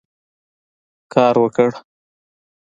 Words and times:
کار 1.13 1.35
وکړه. 1.43 1.69